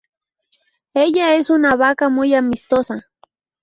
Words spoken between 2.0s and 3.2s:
muy amistosa.